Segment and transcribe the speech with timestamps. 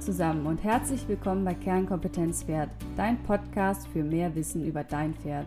[0.00, 5.46] Zusammen und herzlich willkommen bei Kernkompetenz Pferd, dein Podcast für mehr Wissen über dein Pferd.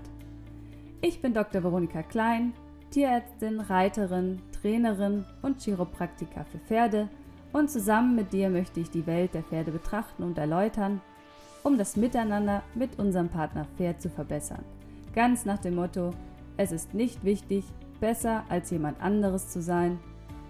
[1.01, 1.63] Ich bin Dr.
[1.63, 2.53] Veronika Klein,
[2.89, 7.09] Tierärztin, Reiterin, Trainerin und Chiropraktiker für Pferde
[7.51, 11.01] und zusammen mit dir möchte ich die Welt der Pferde betrachten und erläutern,
[11.63, 14.63] um das Miteinander mit unserem Partner Pferd zu verbessern.
[15.13, 16.13] Ganz nach dem Motto,
[16.55, 17.65] es ist nicht wichtig,
[17.99, 19.99] besser als jemand anderes zu sein,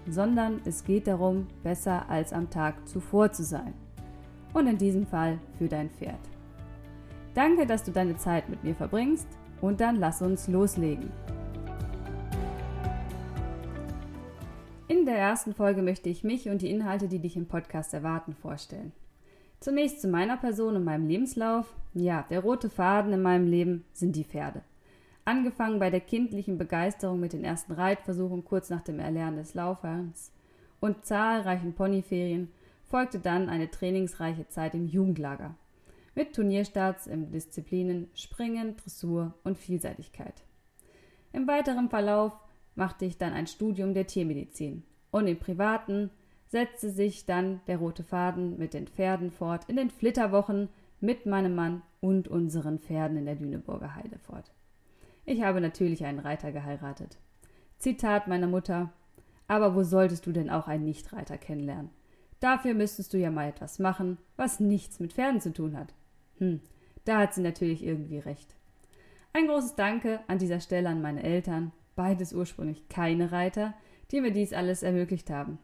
[0.08, 3.74] sondern es geht darum, besser als am Tag zuvor zu sein.
[4.52, 6.18] Und in diesem Fall für dein Pferd.
[7.34, 9.28] Danke, dass du deine Zeit mit mir verbringst
[9.60, 11.10] und dann lass uns loslegen.
[14.88, 18.32] In der ersten Folge möchte ich mich und die Inhalte, die dich im Podcast erwarten,
[18.32, 18.92] vorstellen.
[19.60, 21.74] Zunächst zu meiner Person und meinem Lebenslauf.
[21.92, 24.62] Ja, der rote Faden in meinem Leben sind die Pferde.
[25.24, 30.32] Angefangen bei der kindlichen Begeisterung mit den ersten Reitversuchen kurz nach dem Erlernen des Laufens
[30.80, 32.48] und zahlreichen Ponyferien
[32.88, 35.54] folgte dann eine trainingsreiche Zeit im Jugendlager
[36.14, 40.42] mit Turnierstarts in Disziplinen Springen, Dressur und Vielseitigkeit.
[41.32, 42.32] Im weiteren Verlauf
[42.74, 46.10] machte ich dann ein Studium der Tiermedizin und im privaten
[46.46, 50.68] setzte sich dann der rote Faden mit den Pferden fort in den Flitterwochen
[51.00, 54.52] mit meinem Mann und unseren Pferden in der Lüneburger Heide fort.
[55.24, 57.18] Ich habe natürlich einen Reiter geheiratet.
[57.78, 58.92] Zitat meiner Mutter.
[59.46, 61.90] Aber wo solltest du denn auch einen Nichtreiter kennenlernen?
[62.40, 65.94] Dafür müsstest du ja mal etwas machen, was nichts mit Pferden zu tun hat.
[66.38, 66.60] Hm,
[67.04, 68.54] da hat sie natürlich irgendwie recht.
[69.32, 73.74] Ein großes Danke an dieser Stelle an meine Eltern, beides ursprünglich keine Reiter,
[74.10, 75.58] die mir dies alles ermöglicht haben.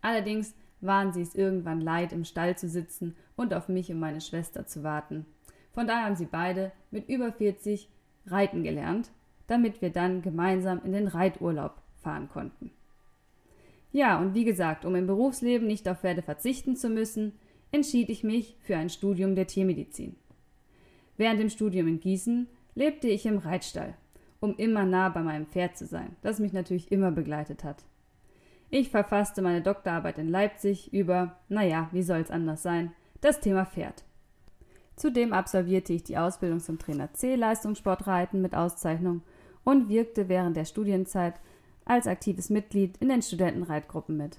[0.00, 4.20] Allerdings waren sie es irgendwann leid, im Stall zu sitzen und auf mich und meine
[4.20, 5.26] Schwester zu warten.
[5.72, 7.88] Von daher haben sie beide mit über 40
[8.26, 9.10] reiten gelernt,
[9.46, 12.70] damit wir dann gemeinsam in den Reiturlaub fahren konnten.
[13.94, 17.38] Ja, und wie gesagt, um im Berufsleben nicht auf Pferde verzichten zu müssen,
[17.70, 20.16] entschied ich mich für ein Studium der Tiermedizin.
[21.16, 23.94] Während dem Studium in Gießen lebte ich im Reitstall,
[24.40, 27.84] um immer nah bei meinem Pferd zu sein, das mich natürlich immer begleitet hat.
[28.68, 32.90] Ich verfasste meine Doktorarbeit in Leipzig über, naja, wie soll's anders sein,
[33.20, 34.02] das Thema Pferd.
[34.96, 39.22] Zudem absolvierte ich die Ausbildung zum Trainer C Leistungssportreiten mit Auszeichnung
[39.62, 41.34] und wirkte während der Studienzeit
[41.84, 44.38] als aktives Mitglied in den Studentenreitgruppen mit.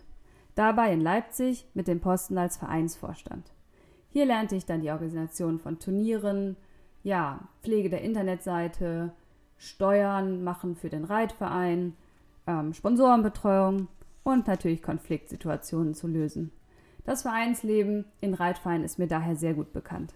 [0.55, 3.51] Dabei in Leipzig mit dem Posten als Vereinsvorstand.
[4.09, 6.55] Hier lernte ich dann die Organisation von Turnieren,
[7.03, 9.11] ja, Pflege der Internetseite,
[9.57, 11.93] Steuern machen für den Reitverein,
[12.47, 13.87] ähm, Sponsorenbetreuung
[14.23, 16.51] und natürlich Konfliktsituationen zu lösen.
[17.03, 20.13] Das Vereinsleben in Reitvereinen ist mir daher sehr gut bekannt.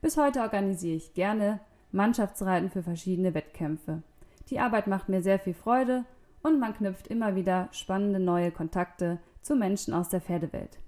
[0.00, 1.60] Bis heute organisiere ich gerne
[1.90, 4.02] Mannschaftsreiten für verschiedene Wettkämpfe.
[4.50, 6.04] Die Arbeit macht mir sehr viel Freude
[6.42, 10.78] und man knüpft immer wieder spannende neue Kontakte zu Menschen aus der Pferdewelt.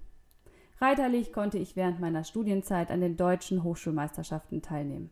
[0.79, 5.11] Reiterlich konnte ich während meiner Studienzeit an den deutschen Hochschulmeisterschaften teilnehmen.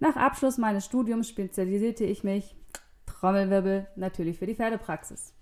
[0.00, 2.56] Nach Abschluss meines Studiums spezialisierte ich mich,
[3.06, 5.34] Trommelwirbel, natürlich für die Pferdepraxis.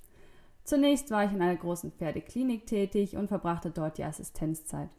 [0.65, 4.91] Zunächst war ich in einer großen Pferdeklinik tätig und verbrachte dort die Assistenzzeit.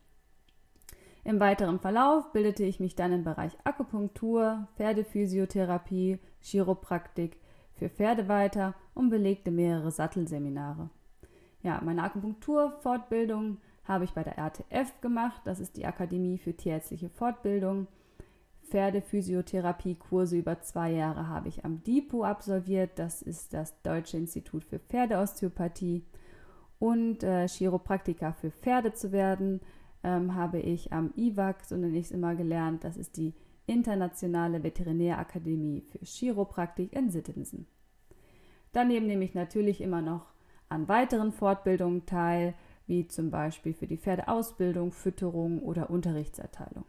[1.24, 7.38] Im weiteren Verlauf bildete ich mich dann im Bereich Akupunktur, Pferdephysiotherapie, Chiropraktik
[7.80, 10.90] für Pferde weiter und belegte mehrere Sattelseminare.
[11.64, 17.10] Ja, meine Akupunkturfortbildung habe ich bei der RTF gemacht, das ist die Akademie für tierärztliche
[17.10, 17.88] Fortbildung.
[18.70, 24.78] Pferdephysiotherapie-Kurse über zwei Jahre habe ich am DIPO absolviert, das ist das Deutsche Institut für
[24.78, 26.04] Pferdeosteopathie.
[26.78, 29.60] Und äh, Chiropraktiker für Pferde zu werden,
[30.04, 33.34] ähm, habe ich am IWAC, so nenne ich es immer gelernt, das ist die
[33.70, 37.68] Internationale Veterinärakademie für Chiropraktik in Sittensen.
[38.72, 40.28] Daneben nehme ich natürlich immer noch
[40.68, 42.54] an weiteren Fortbildungen teil,
[42.86, 46.86] wie zum Beispiel für die Pferdeausbildung, Fütterung oder Unterrichtserteilung.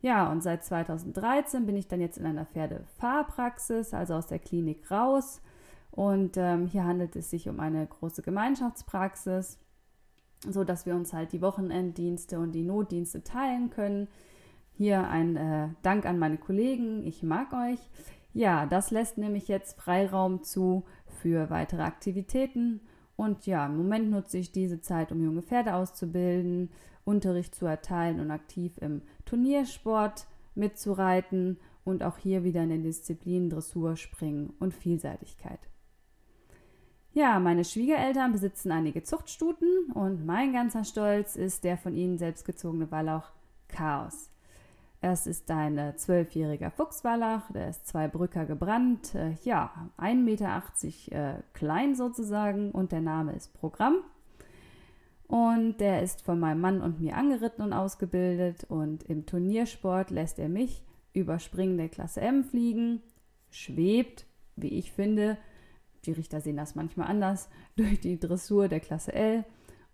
[0.00, 4.90] Ja, und seit 2013 bin ich dann jetzt in einer Pferdefahrpraxis, also aus der Klinik
[4.90, 5.40] raus.
[5.90, 9.58] Und ähm, hier handelt es sich um eine große Gemeinschaftspraxis
[10.48, 14.08] so dass wir uns halt die Wochenenddienste und die Notdienste teilen können.
[14.76, 17.78] Hier ein äh, Dank an meine Kollegen, ich mag euch.
[18.34, 22.80] Ja, das lässt nämlich jetzt Freiraum zu für weitere Aktivitäten.
[23.16, 26.70] Und ja, im Moment nutze ich diese Zeit, um junge Pferde auszubilden,
[27.04, 33.48] Unterricht zu erteilen und aktiv im Turniersport mitzureiten und auch hier wieder in den Disziplinen
[33.48, 35.60] Dressur, Springen und Vielseitigkeit.
[37.14, 42.90] Ja, meine Schwiegereltern besitzen einige Zuchtstuten und mein ganzer Stolz ist der von ihnen selbstgezogene
[42.90, 43.32] Wallach
[43.68, 44.35] Chaos.
[45.00, 50.62] Es ist ein äh, zwölfjähriger Fuchswallach, der ist zwei Brücker gebrannt, äh, ja, 1,80 Meter
[51.10, 53.96] äh, klein sozusagen und der Name ist Programm.
[55.28, 58.64] Und der ist von meinem Mann und mir angeritten und ausgebildet.
[58.68, 60.82] Und im Turniersport lässt er mich
[61.12, 63.02] über springende Klasse M fliegen,
[63.50, 65.36] schwebt, wie ich finde,
[66.04, 69.44] die Richter sehen das manchmal anders, durch die Dressur der Klasse L.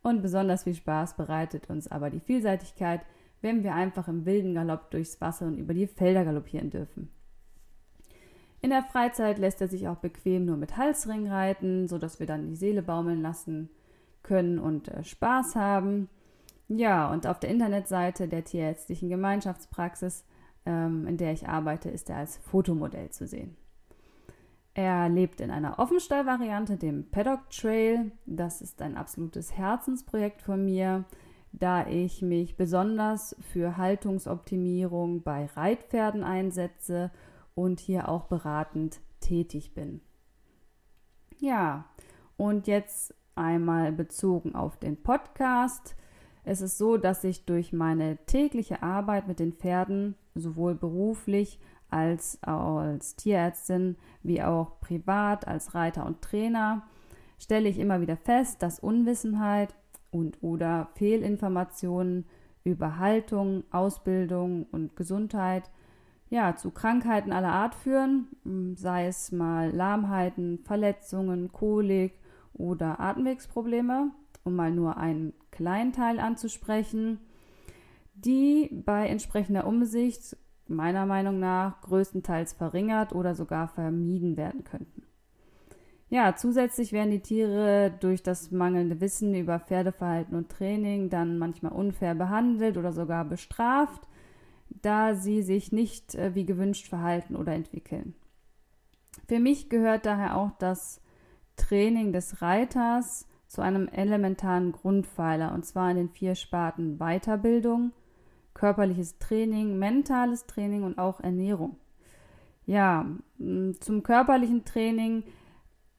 [0.02, 3.00] Und besonders viel Spaß bereitet uns aber die Vielseitigkeit,
[3.42, 7.10] wenn wir einfach im wilden Galopp durchs Wasser und über die Felder galoppieren dürfen.
[8.60, 12.46] In der Freizeit lässt er sich auch bequem nur mit Halsring reiten, sodass wir dann
[12.46, 13.68] die Seele baumeln lassen
[14.22, 16.08] können und äh, Spaß haben.
[16.68, 20.24] Ja, und auf der Internetseite der Tierärztlichen Gemeinschaftspraxis,
[20.64, 23.56] ähm, in der ich arbeite, ist er als Fotomodell zu sehen.
[24.74, 28.12] Er lebt in einer Offenstall-Variante, dem Paddock Trail.
[28.24, 31.04] Das ist ein absolutes Herzensprojekt von mir,
[31.52, 37.10] da ich mich besonders für Haltungsoptimierung bei Reitpferden einsetze
[37.54, 40.00] und hier auch beratend tätig bin.
[41.38, 41.86] Ja,
[42.36, 45.96] und jetzt einmal bezogen auf den Podcast.
[46.44, 52.42] Es ist so, dass ich durch meine tägliche Arbeit mit den Pferden sowohl beruflich als
[52.42, 56.82] als Tierärztin wie auch privat als Reiter und Trainer
[57.38, 59.74] stelle ich immer wieder fest, dass Unwissenheit
[60.12, 62.26] und oder Fehlinformationen
[62.62, 65.68] über Haltung, Ausbildung und Gesundheit
[66.30, 72.14] ja, zu Krankheiten aller Art führen, hm, sei es mal Lahmheiten, Verletzungen, Kolik
[72.54, 74.12] oder Atemwegsprobleme,
[74.44, 77.18] um mal nur einen kleinen Teil anzusprechen,
[78.14, 80.36] die bei entsprechender Umsicht
[80.68, 85.02] meiner Meinung nach größtenteils verringert oder sogar vermieden werden könnten.
[86.12, 91.72] Ja, zusätzlich werden die Tiere durch das mangelnde Wissen über Pferdeverhalten und Training dann manchmal
[91.72, 94.06] unfair behandelt oder sogar bestraft
[94.80, 98.14] da sie sich nicht äh, wie gewünscht verhalten oder entwickeln.
[99.28, 101.00] Für mich gehört daher auch das
[101.56, 107.92] Training des Reiters zu einem elementaren Grundpfeiler, und zwar in den vier Sparten Weiterbildung,
[108.54, 111.76] körperliches Training, mentales Training und auch Ernährung.
[112.64, 113.06] Ja,
[113.38, 115.24] zum körperlichen Training.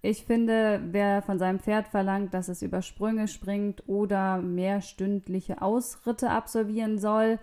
[0.05, 6.29] Ich finde, wer von seinem Pferd verlangt, dass es über Sprünge springt oder mehrstündliche Ausritte
[6.29, 7.39] absolvieren soll,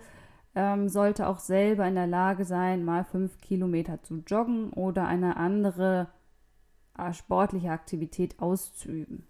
[0.53, 5.37] ähm, sollte auch selber in der Lage sein, mal fünf Kilometer zu joggen oder eine
[5.37, 6.09] andere
[6.95, 9.25] äh, sportliche Aktivität auszuüben.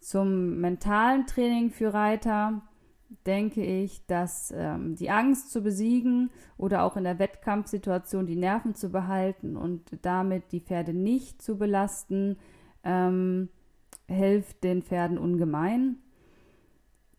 [0.00, 2.62] Zum mentalen Training für Reiter
[3.26, 8.74] denke ich, dass ähm, die Angst zu besiegen oder auch in der Wettkampfsituation die Nerven
[8.74, 12.36] zu behalten und damit die Pferde nicht zu belasten,
[12.84, 13.48] ähm,
[14.08, 15.96] hilft den Pferden ungemein.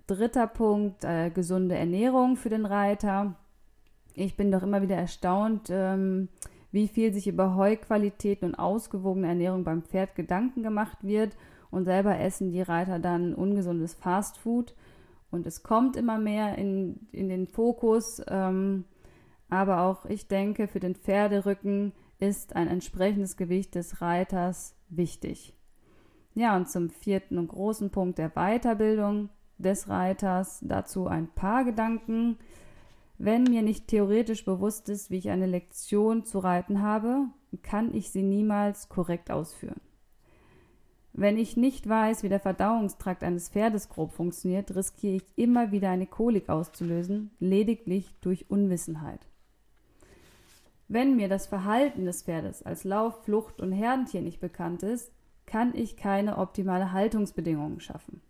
[0.07, 3.35] Dritter Punkt, äh, gesunde Ernährung für den Reiter.
[4.13, 6.29] Ich bin doch immer wieder erstaunt, ähm,
[6.71, 11.37] wie viel sich über Heuqualitäten und ausgewogene Ernährung beim Pferd Gedanken gemacht wird
[11.71, 14.75] und selber essen die Reiter dann ungesundes Fastfood.
[15.33, 18.21] Und es kommt immer mehr in, in den Fokus.
[18.27, 18.85] Ähm,
[19.49, 25.57] aber auch ich denke, für den Pferderücken ist ein entsprechendes Gewicht des Reiters wichtig.
[26.35, 30.59] Ja, und zum vierten und großen Punkt der Weiterbildung des Reiters.
[30.61, 32.37] Dazu ein paar Gedanken.
[33.17, 37.25] Wenn mir nicht theoretisch bewusst ist, wie ich eine Lektion zu reiten habe,
[37.63, 39.81] kann ich sie niemals korrekt ausführen.
[41.13, 45.91] Wenn ich nicht weiß, wie der Verdauungstrakt eines Pferdes grob funktioniert, riskiere ich immer wieder
[45.91, 49.27] eine Kolik auszulösen, lediglich durch Unwissenheit.
[50.87, 55.11] Wenn mir das Verhalten des Pferdes als Lauf-, Flucht- und Herdentier nicht bekannt ist,
[55.45, 58.21] kann ich keine optimale Haltungsbedingungen schaffen.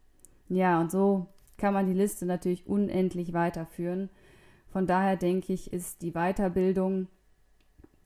[0.49, 4.09] Ja, und so kann man die Liste natürlich unendlich weiterführen.
[4.67, 7.07] Von daher denke ich, ist die Weiterbildung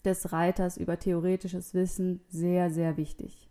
[0.05, 3.46] des Reiters über theoretisches Wissen sehr, sehr wichtig.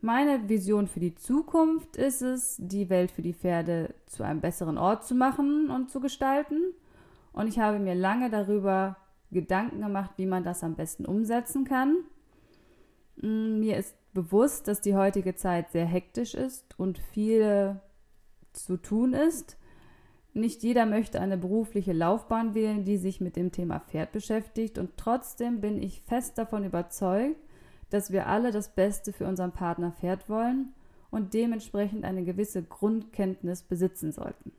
[0.00, 4.78] Meine Vision für die Zukunft ist es, die Welt für die Pferde zu einem besseren
[4.78, 6.72] Ort zu machen und zu gestalten.
[7.32, 8.96] Und ich habe mir lange darüber
[9.32, 11.96] Gedanken gemacht, wie man das am besten umsetzen kann.
[13.16, 17.80] Mm, mir ist bewusst, dass die heutige Zeit sehr hektisch ist und viel
[18.52, 19.56] zu tun ist.
[20.32, 24.96] Nicht jeder möchte eine berufliche Laufbahn wählen, die sich mit dem Thema Pferd beschäftigt und
[24.96, 27.36] trotzdem bin ich fest davon überzeugt,
[27.90, 30.74] dass wir alle das Beste für unseren Partner Pferd wollen
[31.10, 34.52] und dementsprechend eine gewisse Grundkenntnis besitzen sollten.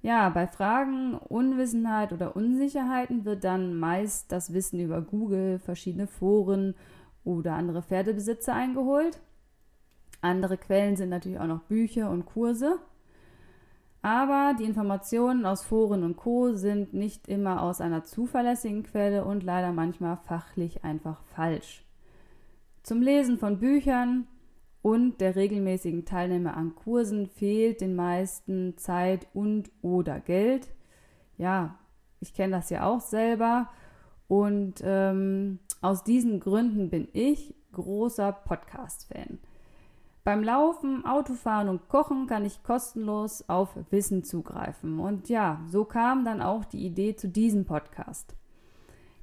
[0.00, 6.74] Ja, bei Fragen, Unwissenheit oder Unsicherheiten wird dann meist das Wissen über Google, verschiedene Foren
[7.24, 9.20] oder andere Pferdebesitzer eingeholt.
[10.20, 12.78] Andere Quellen sind natürlich auch noch Bücher und Kurse.
[14.00, 19.42] Aber die Informationen aus Foren und Co sind nicht immer aus einer zuverlässigen Quelle und
[19.42, 21.87] leider manchmal fachlich einfach falsch.
[22.88, 24.26] Zum Lesen von Büchern
[24.80, 30.70] und der regelmäßigen Teilnehmer an Kursen fehlt den meisten Zeit und oder Geld.
[31.36, 31.78] Ja,
[32.18, 33.68] ich kenne das ja auch selber
[34.26, 39.38] und ähm, aus diesen Gründen bin ich großer Podcast-Fan.
[40.24, 44.98] Beim Laufen, Autofahren und Kochen kann ich kostenlos auf Wissen zugreifen.
[44.98, 48.34] Und ja, so kam dann auch die Idee zu diesem Podcast.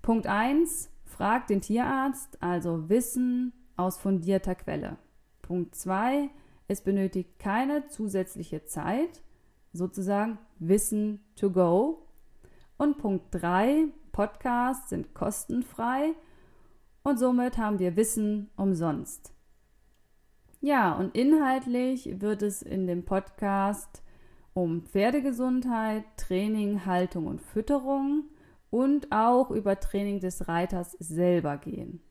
[0.04, 0.92] Punkt 1.
[1.16, 4.98] Frag den Tierarzt, also Wissen aus fundierter Quelle.
[5.42, 6.30] Punkt 2.
[6.68, 9.24] Es benötigt keine zusätzliche Zeit,
[9.72, 12.06] sozusagen Wissen to go.
[12.76, 13.86] Und Punkt 3.
[14.12, 16.16] Podcasts sind kostenfrei
[17.04, 19.34] und somit haben wir Wissen umsonst.
[20.60, 24.04] Ja, und inhaltlich wird es in dem Podcast
[24.54, 28.26] um Pferdegesundheit, Training, Haltung und Fütterung
[28.76, 32.02] und auch über Training des Reiters selber gehen.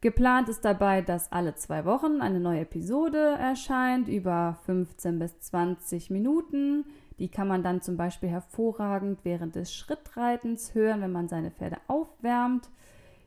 [0.00, 6.10] Geplant ist dabei, dass alle zwei Wochen eine neue Episode erscheint über 15 bis 20
[6.10, 6.86] Minuten.
[7.20, 11.76] Die kann man dann zum Beispiel hervorragend während des Schrittreitens hören, wenn man seine Pferde
[11.86, 12.68] aufwärmt.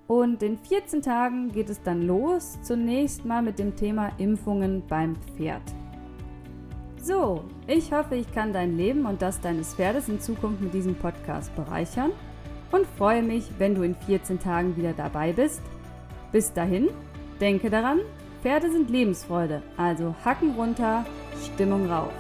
[0.08, 5.18] Und in 14 Tagen geht es dann los, zunächst mal mit dem Thema Impfungen beim
[5.18, 5.62] Pferd.
[7.02, 10.96] So, ich hoffe, ich kann dein Leben und das deines Pferdes in Zukunft mit diesem
[10.96, 12.12] Podcast bereichern
[12.72, 15.62] und freue mich, wenn du in 14 Tagen wieder dabei bist.
[16.32, 16.90] Bis dahin,
[17.40, 18.00] denke daran,
[18.42, 21.06] Pferde sind Lebensfreude, also Hacken runter,
[21.44, 22.14] Stimmung rauf.